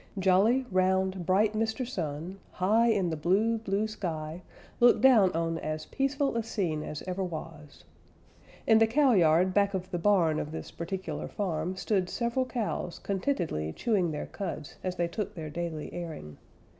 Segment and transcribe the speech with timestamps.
[0.19, 1.87] _Jolly, round, bright Mr.
[1.87, 4.41] Sun, high in the blue, blue sky,
[4.79, 7.83] looked down on as peaceful a scene as ever was.
[8.65, 13.71] In the cowyard back of the barn of this particular farm stood several cows contentedly
[13.73, 16.39] chewing their cuds as they took their daily airing.